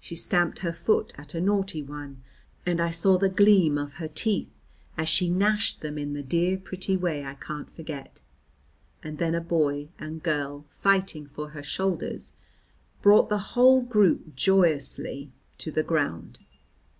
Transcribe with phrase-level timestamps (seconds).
[0.00, 2.24] She stamped her foot at a naughty one,
[2.66, 4.50] and I saw the gleam of her teeth
[4.98, 8.20] as she gnashed them in the dear pretty way I can't forget;
[9.04, 12.32] and then a boy and girl, fighting for her shoulders,
[13.00, 16.40] brought the whole group joyously to the ground.